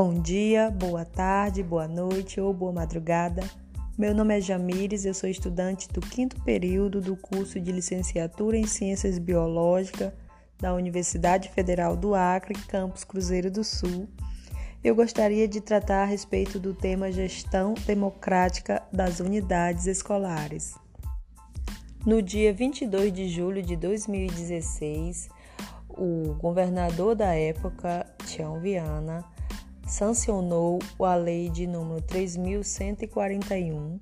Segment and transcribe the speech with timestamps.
[0.00, 3.42] Bom dia, boa tarde, boa noite ou boa madrugada.
[3.98, 8.64] Meu nome é Jamires, eu sou estudante do quinto período do curso de licenciatura em
[8.64, 10.12] Ciências Biológicas
[10.56, 14.08] da Universidade Federal do Acre, campus Cruzeiro do Sul.
[14.84, 20.76] Eu gostaria de tratar a respeito do tema gestão democrática das unidades escolares.
[22.06, 25.28] No dia 22 de julho de 2016,
[25.88, 29.24] o governador da época, Tião Viana,
[29.88, 33.98] sancionou a Lei de número 3141,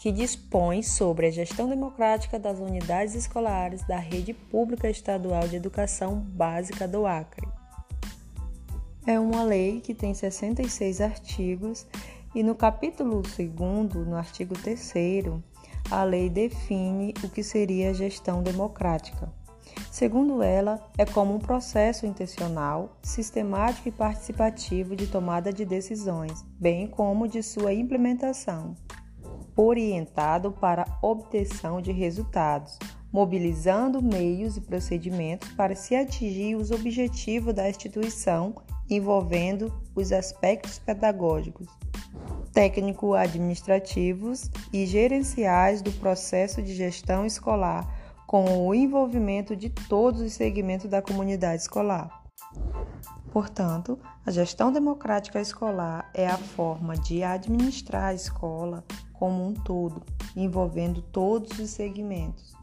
[0.00, 6.18] que dispõe sobre a gestão democrática das unidades escolares da rede pública estadual de educação
[6.18, 7.46] básica do Acre.
[9.06, 11.86] É uma lei que tem 66 artigos
[12.34, 14.92] e no capítulo 2, no artigo 3
[15.90, 19.32] a lei define o que seria a gestão democrática.
[19.96, 26.86] Segundo ela, é como um processo intencional, sistemático e participativo de tomada de decisões, bem
[26.86, 28.76] como de sua implementação,
[29.56, 32.78] orientado para obtenção de resultados,
[33.10, 38.54] mobilizando meios e procedimentos para se atingir os objetivos da instituição,
[38.90, 41.68] envolvendo os aspectos pedagógicos,
[42.52, 47.95] técnico-administrativos e gerenciais do processo de gestão escolar
[48.26, 52.24] com o envolvimento de todos os segmentos da comunidade escolar.
[53.32, 58.82] Portanto, a gestão democrática escolar é a forma de administrar a escola
[59.12, 60.02] como um todo,
[60.34, 62.54] envolvendo todos os segmentos.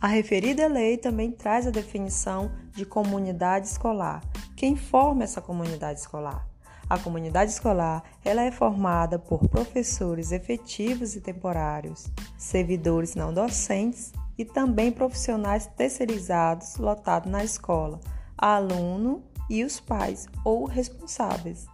[0.00, 4.22] A referida lei também traz a definição de comunidade escolar.
[4.56, 6.46] Quem forma essa comunidade escolar?
[6.88, 14.44] A comunidade escolar ela é formada por professores efetivos e temporários, servidores não docentes e
[14.44, 18.00] também profissionais terceirizados lotados na escola,
[18.36, 21.66] aluno e os pais ou responsáveis.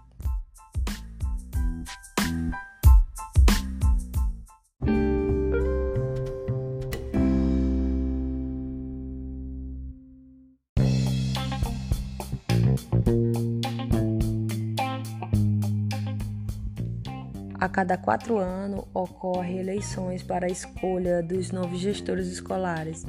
[17.65, 23.07] A cada quatro anos ocorrem eleições para a escolha dos novos gestores escolares.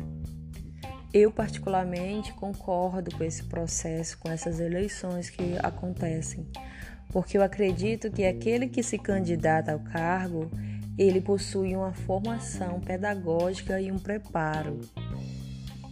[1.13, 6.47] Eu, particularmente, concordo com esse processo, com essas eleições que acontecem,
[7.09, 10.49] porque eu acredito que aquele que se candidata ao cargo,
[10.97, 14.79] ele possui uma formação pedagógica e um preparo.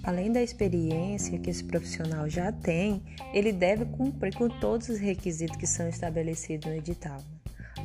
[0.01, 3.03] Além da experiência que esse profissional já tem,
[3.33, 7.21] ele deve cumprir com todos os requisitos que são estabelecidos no edital.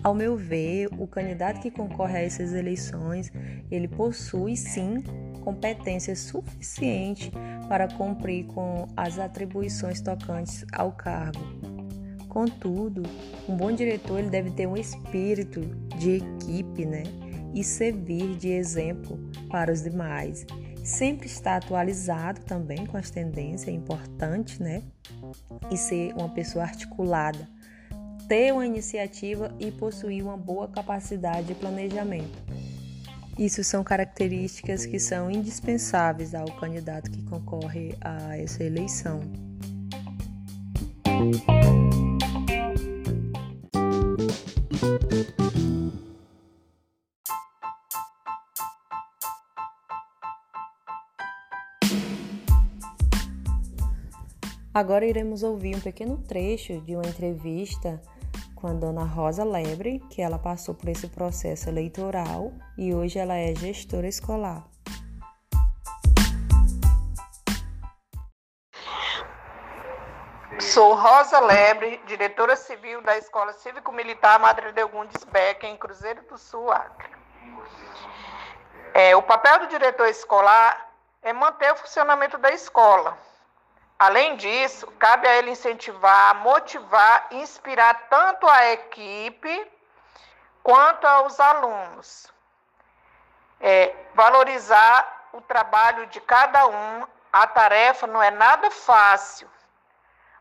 [0.03, 3.33] Ao meu ver, o candidato que concorre a essas eleições,
[3.71, 5.03] ele possui sim
[5.43, 7.33] competência suficiente
[7.69, 11.41] para cumprir com as atribuições tocantes ao cargo.
[12.29, 13.03] Contudo,
[13.49, 15.61] um bom diretor ele deve ter um espírito
[15.99, 17.03] de equipe, né?
[17.55, 19.19] E servir de exemplo
[19.51, 20.47] para os demais.
[20.85, 24.83] Sempre estar atualizado também com as tendências, é importante, né?
[25.71, 27.49] E ser uma pessoa articulada
[28.29, 32.39] ter uma iniciativa e possuir uma boa capacidade de planejamento.
[33.39, 39.21] Isso são características que são indispensáveis ao candidato que concorre a essa eleição.
[54.75, 58.01] Agora iremos ouvir um pequeno trecho de uma entrevista
[58.61, 63.37] com a dona Rosa Lebre, que ela passou por esse processo eleitoral e hoje ela
[63.37, 64.65] é gestora escolar.
[70.61, 76.37] Sou Rosa Lebre, diretora civil da Escola Cívico-Militar Madre de Gundes Beck, em Cruzeiro do
[76.37, 77.17] Sul, Acre.
[78.93, 80.91] É, o papel do diretor escolar
[81.23, 83.17] é manter o funcionamento da escola,
[83.99, 89.73] Além disso, cabe a ele incentivar, motivar inspirar tanto a equipe
[90.63, 92.33] quanto aos alunos.
[93.61, 97.07] É, valorizar o trabalho de cada um.
[97.33, 99.51] A tarefa não é nada fácil,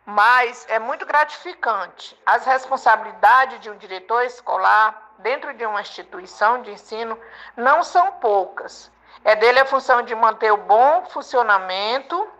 [0.05, 2.15] mas é muito gratificante.
[2.25, 7.19] As responsabilidades de um diretor escolar dentro de uma instituição de ensino
[7.55, 8.91] não são poucas.
[9.25, 12.36] É dele a função de manter o bom funcionamento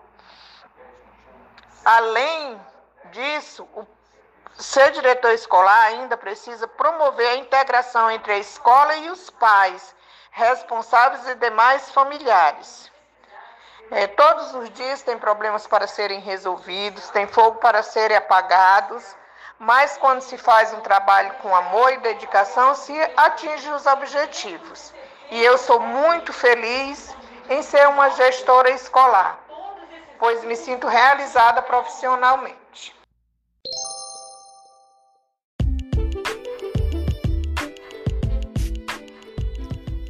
[1.87, 2.59] Além
[3.13, 3.87] disso, o
[4.61, 9.95] ser diretor escolar ainda precisa promover a integração entre a escola e os pais,
[10.29, 12.91] responsáveis e demais familiares.
[13.89, 19.15] É, todos os dias tem problemas para serem resolvidos, tem fogo para serem apagados,
[19.57, 24.93] mas quando se faz um trabalho com amor e dedicação, se atinge os objetivos.
[25.31, 27.15] E eu sou muito feliz
[27.49, 29.39] em ser uma gestora escolar,
[30.19, 32.95] pois me sinto realizada profissionalmente.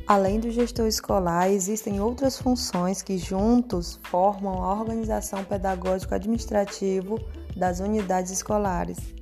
[0.07, 7.19] Além do gestor escolar, existem outras funções que juntos formam a organização pedagógico-administrativo
[7.57, 9.17] das unidades escolares.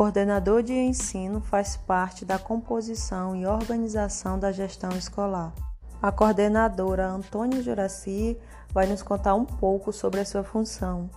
[0.00, 5.52] Coordenador de ensino faz parte da composição e organização da gestão escolar.
[6.00, 8.34] A coordenadora Antônia Juraci
[8.72, 11.10] vai nos contar um pouco sobre a sua função.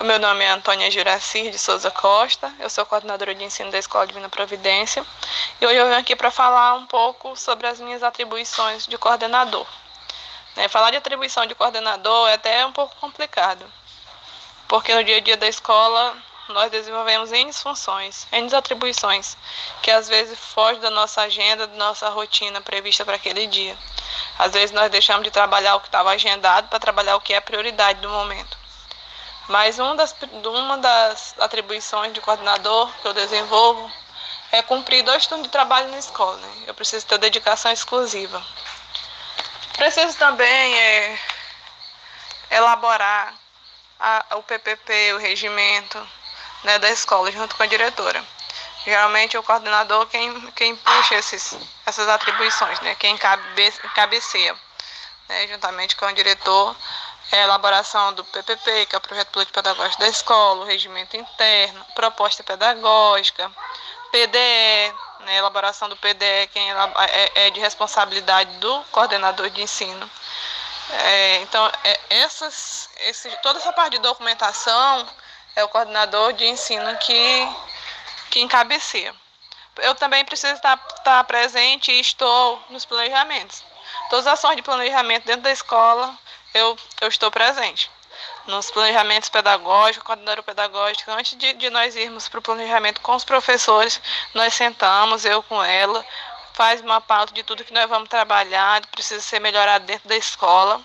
[0.00, 3.78] O meu nome é Antônia Juraci de Souza Costa, eu sou coordenadora de ensino da
[3.78, 5.06] Escola Divina Providência
[5.60, 9.64] e hoje eu venho aqui para falar um pouco sobre as minhas atribuições de coordenador.
[10.56, 10.68] Né?
[10.68, 13.64] Falar de atribuição de coordenador é até um pouco complicado,
[14.66, 16.16] porque no dia a dia da escola
[16.48, 19.36] nós desenvolvemos N funções, N atribuições,
[19.82, 23.76] que às vezes fogem da nossa agenda, da nossa rotina prevista para aquele dia.
[24.38, 27.40] Às vezes nós deixamos de trabalhar o que estava agendado para trabalhar o que é
[27.40, 28.56] prioridade do momento.
[29.48, 30.14] Mas uma das,
[30.44, 33.90] uma das atribuições de coordenador que eu desenvolvo
[34.50, 36.36] é cumprir dois turnos de trabalho na escola.
[36.36, 36.64] Né?
[36.66, 38.42] Eu preciso ter dedicação exclusiva.
[39.76, 41.18] Preciso também é,
[42.50, 43.34] elaborar
[44.00, 46.08] a, o PPP, o regimento
[46.64, 48.24] né, da escola, junto com a diretora.
[48.84, 54.54] Geralmente o coordenador quem, quem puxa esses, essas atribuições, né, quem cabe, cabeceia,
[55.28, 56.76] né, juntamente com o diretor,
[57.32, 61.16] é a elaboração do PPP, que é o Projeto Político Pedagógico da Escola, o regimento
[61.16, 63.50] interno, proposta pedagógica,
[64.10, 70.10] PDE, né, elaboração do PDE, quem é, é de responsabilidade do coordenador de ensino.
[70.90, 75.06] É, então, é, essas, esse, toda essa parte de documentação
[75.56, 77.48] é o coordenador de ensino que,
[78.30, 79.14] que encabeceia.
[79.78, 83.64] Eu também preciso estar, estar presente e estou nos planejamentos.
[84.08, 86.16] Todas as ações de planejamento dentro da escola,
[86.54, 87.90] eu, eu estou presente
[88.46, 93.24] nos planejamentos pedagógicos, coordenadora pedagógica, antes de, de nós irmos para o planejamento com os
[93.24, 94.00] professores,
[94.34, 96.04] nós sentamos, eu com ela,
[96.52, 100.80] faz uma pauta de tudo que nós vamos trabalhar, precisa ser melhorado dentro da escola,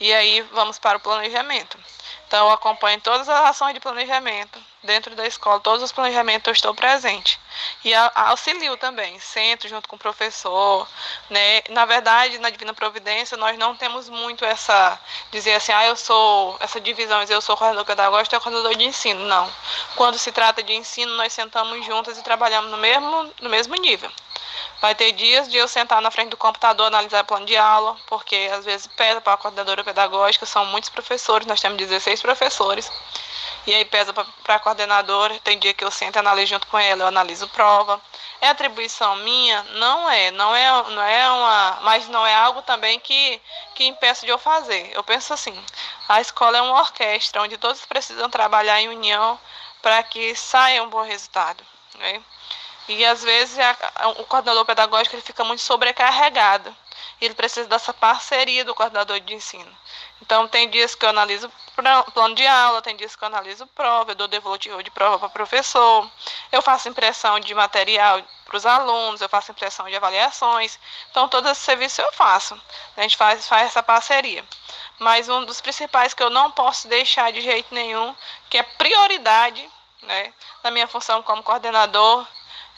[0.00, 1.78] e aí vamos para o planejamento.
[2.26, 6.52] Então, eu acompanho todas as ações de planejamento dentro da escola, todos os planejamentos eu
[6.52, 7.38] estou presente.
[7.84, 10.88] E auxilio também, sento junto com o professor.
[11.28, 11.60] Né?
[11.68, 14.98] Na verdade, na Divina Providência, nós não temos muito essa,
[15.30, 19.26] dizer assim, ah, eu sou, essa divisão, eu sou coordenador pedagógico e coordenador de ensino.
[19.26, 19.52] Não.
[19.94, 24.10] Quando se trata de ensino, nós sentamos juntas e trabalhamos no mesmo, no mesmo nível.
[24.82, 28.50] Vai ter dias de eu sentar na frente do computador, analisar plano de aula, porque
[28.52, 32.90] às vezes pesa para a coordenadora pedagógica, são muitos professores, nós temos 16 professores.
[33.64, 36.76] E aí pesa para a coordenadora, tem dia que eu sento e analiso junto com
[36.76, 38.02] ela, eu analiso prova.
[38.40, 39.62] É atribuição minha?
[39.74, 43.40] Não é, não é, não é uma, mas não é algo também que,
[43.76, 44.90] que impeça de eu fazer.
[44.92, 45.56] Eu penso assim,
[46.08, 49.38] a escola é uma orquestra onde todos precisam trabalhar em união
[49.80, 51.64] para que saia um bom resultado.
[51.98, 52.20] Né?
[52.88, 56.74] E às vezes a, a, o coordenador pedagógico ele fica muito sobrecarregado.
[57.20, 59.70] Ele precisa dessa parceria do coordenador de ensino.
[60.20, 61.50] Então, tem dias que eu analiso
[62.12, 65.26] plano de aula, tem dias que eu analiso prova, eu dou devolutivo de prova para
[65.26, 66.08] o professor,
[66.52, 70.78] eu faço impressão de material para os alunos, eu faço impressão de avaliações.
[71.10, 72.60] Então, todo esse serviço eu faço.
[72.96, 74.44] A gente faz, faz essa parceria.
[74.98, 78.14] Mas um dos principais que eu não posso deixar de jeito nenhum,
[78.48, 79.68] que é prioridade
[80.02, 82.26] né, na minha função como coordenador,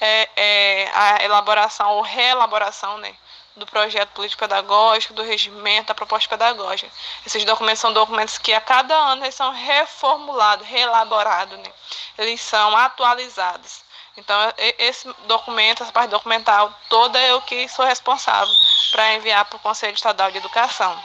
[0.01, 3.15] é, é a elaboração ou reelaboração né,
[3.57, 6.91] do projeto político-pedagógico, do regimento, da proposta pedagógica.
[7.25, 11.73] Esses documentos são documentos que a cada ano eles são reformulados, reelaborados, né?
[12.19, 13.85] eles são atualizados.
[14.17, 14.37] Então,
[14.79, 18.53] esse documento, essa parte documental toda, eu que sou responsável
[18.93, 20.97] para enviar para o Conselho Estadual de Educação.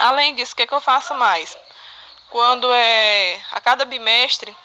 [0.00, 1.56] Além disso, o que, é que eu faço mais?
[2.28, 4.56] Quando é a cada bimestre,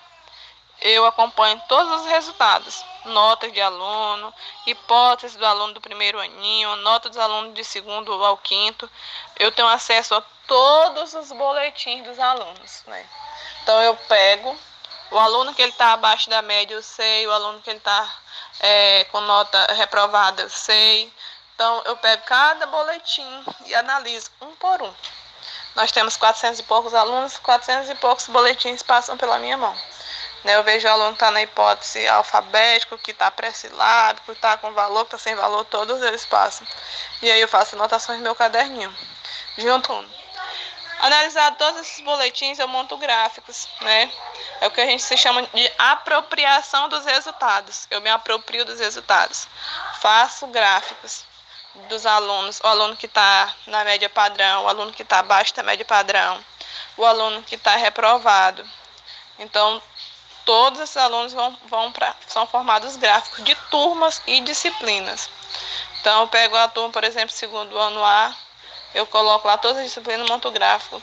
[0.83, 4.33] eu acompanho todos os resultados, notas de aluno,
[4.67, 8.89] hipóteses do aluno do primeiro aninho, nota dos alunos de segundo ao quinto.
[9.39, 12.83] Eu tenho acesso a todos os boletins dos alunos.
[12.85, 13.07] Né?
[13.63, 14.59] Então eu pego
[15.09, 18.13] o aluno que ele está abaixo da média, eu sei, o aluno que ele está
[18.59, 21.13] é, com nota reprovada, eu sei.
[21.55, 24.93] Então eu pego cada boletim e analiso um por um.
[25.75, 29.73] Nós temos 400 e poucos alunos, 400 e poucos boletins passam pela minha mão.
[30.43, 30.55] Né?
[30.55, 35.05] Eu vejo o aluno que está na hipótese alfabético, que está pré-silábico, está com valor,
[35.05, 36.67] que está sem valor, todos eles passam.
[37.21, 38.93] E aí eu faço anotações no meu caderninho.
[39.57, 40.05] Junto.
[40.99, 44.09] Analisado todos esses boletins, eu monto gráficos, né?
[44.61, 47.87] É o que a gente se chama de apropriação dos resultados.
[47.91, 49.47] Eu me aproprio dos resultados.
[49.99, 51.25] Faço gráficos
[51.89, 55.63] dos alunos, o aluno que está na média padrão, o aluno que está abaixo da
[55.63, 56.43] média padrão,
[56.95, 58.63] o aluno que está reprovado.
[59.39, 59.81] Então,
[60.45, 65.29] todos esses alunos vão, vão para são formados gráficos de turmas e disciplinas.
[65.99, 68.35] Então, eu pego a turma, por exemplo, segundo ano A,
[68.93, 71.01] eu coloco lá todas as disciplinas, monto gráfico.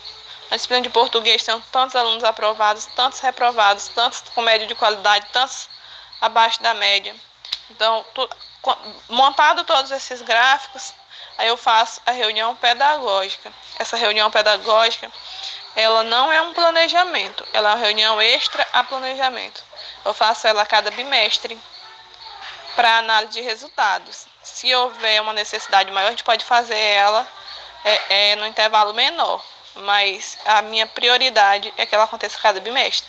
[0.50, 5.26] Na disciplina de português tem tantos alunos aprovados, tantos reprovados, tantos com média de qualidade,
[5.32, 5.68] tantos
[6.20, 7.14] abaixo da média.
[7.70, 8.28] Então, tu,
[9.08, 10.92] montado todos esses gráficos,
[11.38, 13.52] aí eu faço a reunião pedagógica.
[13.78, 15.10] Essa reunião pedagógica,
[15.76, 19.62] ela não é um planejamento, ela é uma reunião extra a planejamento.
[20.04, 21.58] Eu faço ela a cada bimestre
[22.74, 24.26] para análise de resultados.
[24.42, 27.26] Se houver uma necessidade maior, a gente pode fazer ela
[27.84, 32.60] é, é no intervalo menor, mas a minha prioridade é que ela aconteça a cada
[32.60, 33.08] bimestre.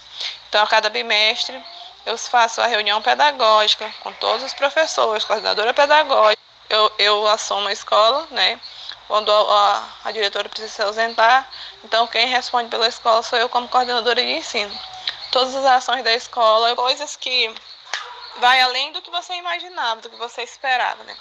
[0.49, 1.61] Então, a cada bimestre,
[2.05, 6.41] eu faço a reunião pedagógica com todos os professores, coordenadora pedagógica.
[6.69, 8.59] Eu, eu assumo a escola, né?
[9.11, 11.45] Quando a, a, diretora precisa se ausentar,
[11.83, 14.73] então quem responde pela escola sou eu como coordenadora de ensino.
[15.33, 17.53] Todas as ações da escola, coisas que
[18.37, 21.13] vai além do que você imaginava, do que você esperava, né?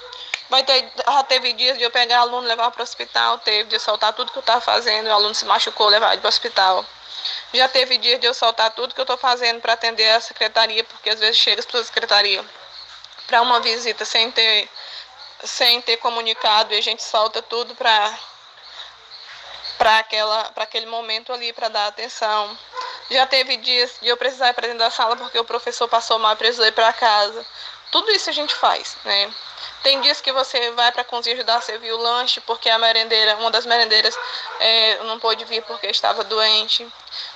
[0.48, 0.88] Vai ter,
[1.26, 4.30] teve dias de eu pegar aluno, levar para o hospital, teve de eu soltar tudo
[4.30, 6.86] que eu estava fazendo, o aluno se machucou, levar para o hospital.
[7.52, 10.84] Já teve dias de eu soltar tudo que eu estou fazendo para atender a secretaria,
[10.84, 12.44] porque às vezes chega para a secretaria
[13.26, 14.68] para uma visita sem ter,
[15.44, 18.18] sem ter comunicado e a gente solta tudo para
[19.78, 20.04] para
[20.56, 22.56] aquele momento ali, para dar atenção.
[23.10, 26.18] Já teve dias de eu precisar ir para dentro da sala porque o professor passou
[26.18, 27.46] mal e precisou ir para casa.
[27.90, 29.32] Tudo isso a gente faz, né?
[29.82, 32.78] Tem dias que você vai para a cozinha ajudar a servir o lanche porque a
[32.78, 34.14] merendeira, uma das merendeiras
[34.60, 36.86] é, não pôde vir porque estava doente.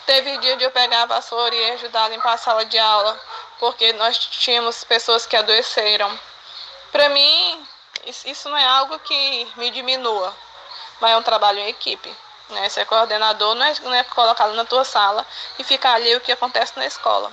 [0.05, 3.19] Teve dia de eu pegar a vassoura e ajudar a limpar a sala de aula
[3.59, 6.21] porque nós tínhamos pessoas que adoeceram.
[6.93, 7.67] Para mim,
[8.07, 10.35] isso não é algo que me diminua,
[11.01, 12.15] mas é um trabalho em equipe.
[12.51, 12.69] Né?
[12.69, 15.27] Ser coordenador não é, não é colocá-lo na tua sala
[15.59, 17.33] e ficar ali o que acontece na escola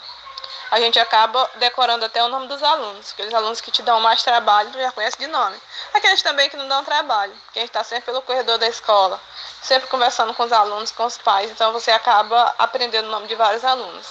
[0.72, 3.12] a gente acaba decorando até o nome dos alunos.
[3.12, 5.62] Aqueles alunos que te dão mais trabalho, tu já conhece de nome.
[5.94, 9.20] Aqueles também que não dão trabalho, que a gente está sempre pelo corredor da escola,
[9.62, 13.36] sempre conversando com os alunos, com os pais, então você acaba aprendendo o nome de
[13.36, 14.08] vários alunos.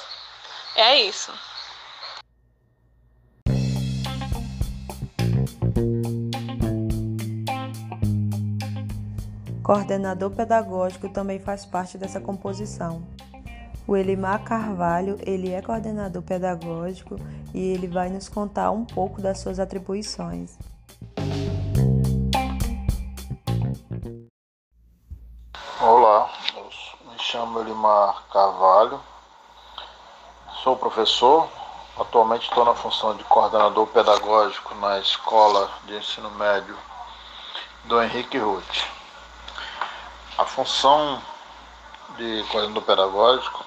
[0.76, 1.32] É isso.
[9.70, 13.06] Coordenador pedagógico também faz parte dessa composição.
[13.86, 17.14] O Elimar Carvalho, ele é coordenador pedagógico
[17.54, 20.58] e ele vai nos contar um pouco das suas atribuições.
[25.80, 26.28] Olá,
[27.08, 29.00] me chamo Elimar Carvalho,
[30.64, 31.48] sou professor,
[31.96, 36.76] atualmente estou na função de coordenador pedagógico na Escola de Ensino Médio
[37.84, 38.99] do Henrique Ruth.
[40.40, 41.20] A função
[42.16, 43.62] de coordenador pedagógico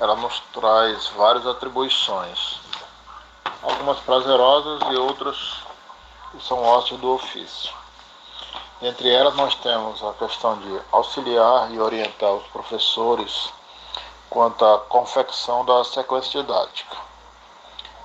[0.00, 2.58] ela nos traz várias atribuições,
[3.62, 5.36] algumas prazerosas e outras
[6.30, 7.70] que são ócios do ofício.
[8.80, 13.52] Entre elas nós temos a questão de auxiliar e orientar os professores
[14.30, 16.96] quanto à confecção da sequência didática.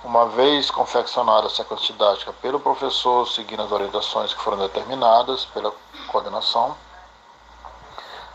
[0.04, 5.72] Uma vez confeccionada a sequência didática pelo professor, seguindo as orientações que foram determinadas pela
[6.08, 6.76] coordenação,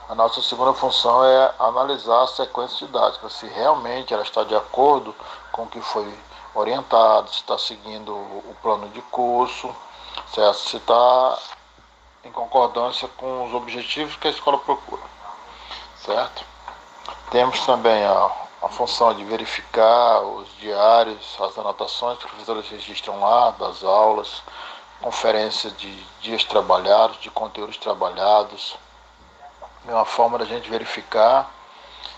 [0.09, 5.15] a nossa segunda função é analisar a sequência didática, se realmente ela está de acordo
[5.51, 6.11] com o que foi
[6.55, 9.73] orientado, se está seguindo o plano de curso,
[10.33, 11.37] se está
[12.23, 15.03] em concordância com os objetivos que a escola procura,
[16.03, 16.43] certo?
[17.29, 18.31] Temos também a,
[18.63, 24.41] a função de verificar os diários, as anotações que os professores registram lá das aulas,
[25.01, 28.75] conferências de dias trabalhados, de conteúdos trabalhados,
[29.89, 31.49] é uma forma da gente verificar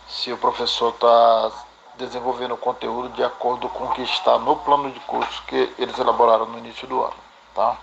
[0.08, 1.52] se o professor está
[1.96, 5.98] desenvolvendo o conteúdo de acordo com o que está no plano de curso que eles
[5.98, 7.16] elaboraram no início do ano.
[7.56, 7.78] Tá?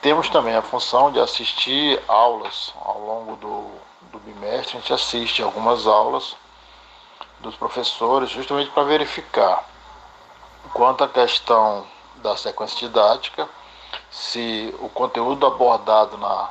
[0.00, 3.70] Temos também a função de assistir aulas ao longo do,
[4.12, 6.36] do bimestre, a gente assiste algumas aulas
[7.40, 9.64] dos professores justamente para verificar
[10.72, 11.84] quanto à questão
[12.16, 13.48] da sequência didática,
[14.10, 16.50] se o conteúdo abordado na,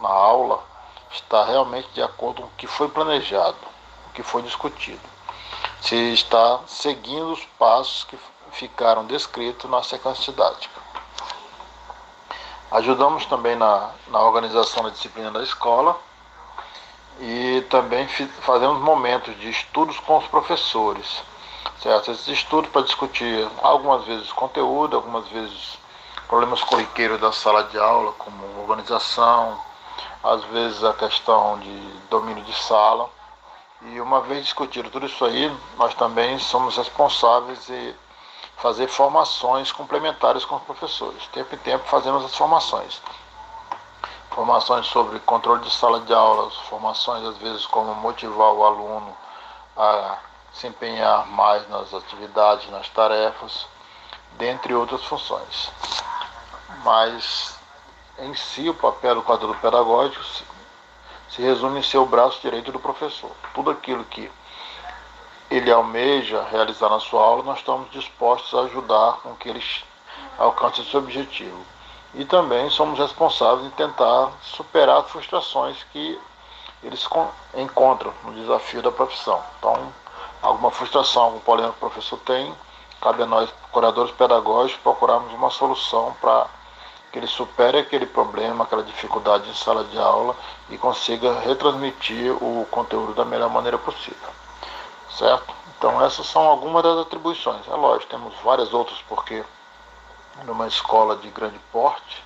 [0.00, 0.73] na aula
[1.14, 3.56] está realmente de acordo com o que foi planejado,
[4.08, 5.00] o que foi discutido.
[5.80, 8.18] se está seguindo os passos que
[8.52, 10.80] ficaram descritos na sequência didática.
[12.70, 15.96] Ajudamos também na, na organização da disciplina da escola
[17.20, 18.08] e também
[18.40, 21.22] fazemos momentos de estudos com os professores.
[21.80, 22.10] Certo?
[22.10, 25.78] Esses estudos para discutir algumas vezes conteúdo, algumas vezes
[26.26, 29.60] problemas corriqueiros da sala de aula, como organização,
[30.24, 31.78] às vezes a questão de
[32.08, 33.10] domínio de sala.
[33.82, 37.94] E uma vez discutido tudo isso aí, nós também somos responsáveis em
[38.56, 41.26] fazer formações complementares com os professores.
[41.26, 43.02] Tempo em tempo fazemos as formações.
[44.30, 49.14] Formações sobre controle de sala de aulas, formações às vezes como motivar o aluno
[49.76, 50.16] a
[50.54, 53.66] se empenhar mais nas atividades, nas tarefas,
[54.38, 55.70] dentre outras funções.
[56.82, 57.58] Mas
[58.18, 60.22] em si o papel do quadro pedagógico
[61.28, 63.30] se resume em ser o braço direito do professor.
[63.54, 64.30] Tudo aquilo que
[65.50, 69.64] ele almeja realizar na sua aula, nós estamos dispostos a ajudar com que ele
[70.38, 71.64] alcance esse objetivo.
[72.14, 76.20] E também somos responsáveis em tentar superar as frustrações que
[76.82, 77.08] eles
[77.54, 79.42] encontram no desafio da profissão.
[79.58, 79.92] Então,
[80.40, 82.54] alguma frustração, algum problema que o professor tem,
[83.00, 86.46] cabe a nós, curadores pedagógicos, procurarmos uma solução para
[87.14, 90.34] que ele supere aquele problema, aquela dificuldade em sala de aula
[90.68, 94.30] e consiga retransmitir o conteúdo da melhor maneira possível.
[95.16, 95.54] Certo?
[95.78, 97.68] Então essas são algumas das atribuições.
[97.68, 99.44] É lógico, temos várias outras porque
[100.44, 102.20] numa escola de grande porte,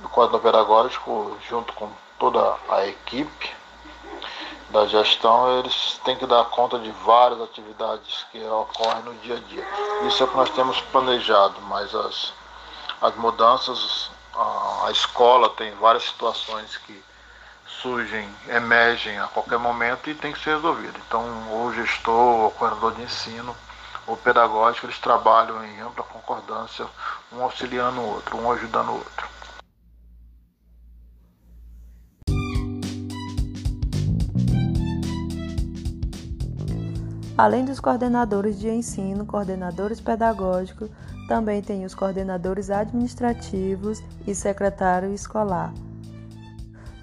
[0.00, 3.54] no quadro pedagógico, junto com toda a equipe
[4.70, 9.40] da gestão, eles têm que dar conta de várias atividades que ocorrem no dia a
[9.40, 9.68] dia.
[10.08, 12.32] Isso é o que nós temos planejado, mas as
[13.00, 17.02] as mudanças, a, escola tem várias situações que
[17.82, 20.98] surgem, emergem a qualquer momento e tem que ser resolvido.
[21.06, 21.22] Então,
[21.52, 23.54] o gestor, o coordenador de ensino,
[24.06, 26.86] o pedagógico, eles trabalham em ampla concordância,
[27.32, 29.36] um auxiliando o outro, um ajudando o outro.
[37.36, 40.88] Além dos coordenadores de ensino, coordenadores pedagógicos,
[41.26, 45.72] também tem os coordenadores administrativos e secretário escolar.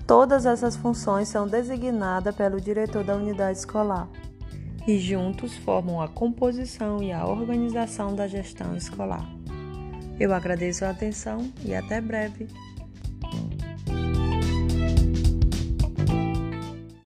[0.06, 4.08] Todas essas funções são designadas pelo diretor da unidade escolar
[4.88, 9.26] e juntos formam a composição e a organização da gestão escolar.
[10.20, 12.48] Eu agradeço a atenção e até breve.